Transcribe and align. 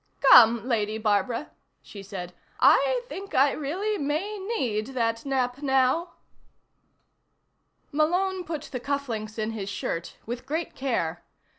"Come, 0.19 0.67
Lady 0.67 0.97
Barbara," 0.97 1.51
she 1.83 2.01
said. 2.01 2.33
"I 2.59 3.03
think 3.07 3.35
I 3.35 3.51
really 3.51 3.99
may 3.99 4.39
need 4.57 4.95
that 4.95 5.27
nap, 5.27 5.61
now." 5.61 6.13
Malone 7.91 8.43
put 8.43 8.63
the 8.63 8.79
cufflinks 8.79 9.37
in 9.37 9.51
his 9.51 9.69
shirt 9.69 10.15
with 10.25 10.47
great 10.47 10.73
care. 10.73 11.23